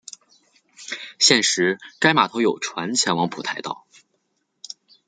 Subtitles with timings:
[1.19, 3.85] 现时该码头有船前往蒲台岛。